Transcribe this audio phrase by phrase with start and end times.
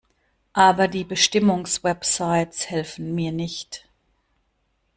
[0.57, 3.87] Aber die Bestimmungswebsites helfen mir nicht.